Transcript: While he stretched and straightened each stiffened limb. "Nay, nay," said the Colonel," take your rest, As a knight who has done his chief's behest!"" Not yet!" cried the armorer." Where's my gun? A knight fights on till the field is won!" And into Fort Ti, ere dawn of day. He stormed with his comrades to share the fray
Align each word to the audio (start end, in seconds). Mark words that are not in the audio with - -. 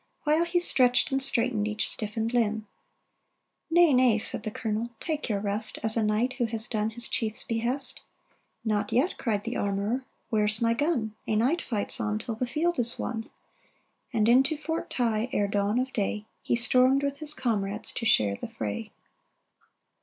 While 0.23 0.45
he 0.45 0.59
stretched 0.59 1.11
and 1.11 1.21
straightened 1.21 1.67
each 1.67 1.87
stiffened 1.87 2.33
limb. 2.33 2.65
"Nay, 3.69 3.93
nay," 3.93 4.17
said 4.17 4.41
the 4.41 4.49
Colonel," 4.49 4.89
take 4.99 5.29
your 5.29 5.39
rest, 5.39 5.77
As 5.83 5.95
a 5.95 6.01
knight 6.01 6.33
who 6.39 6.45
has 6.47 6.67
done 6.67 6.89
his 6.89 7.07
chief's 7.07 7.43
behest!"" 7.43 8.01
Not 8.65 8.91
yet!" 8.91 9.15
cried 9.19 9.43
the 9.43 9.57
armorer." 9.57 10.03
Where's 10.31 10.59
my 10.59 10.73
gun? 10.73 11.13
A 11.27 11.35
knight 11.35 11.61
fights 11.61 11.99
on 12.01 12.17
till 12.17 12.33
the 12.33 12.47
field 12.47 12.79
is 12.79 12.97
won!" 12.97 13.29
And 14.11 14.27
into 14.27 14.57
Fort 14.57 14.89
Ti, 14.89 15.29
ere 15.31 15.47
dawn 15.47 15.77
of 15.77 15.93
day. 15.93 16.25
He 16.41 16.55
stormed 16.55 17.03
with 17.03 17.19
his 17.19 17.35
comrades 17.35 17.91
to 17.93 18.05
share 18.07 18.35
the 18.35 18.47
fray 18.49 18.89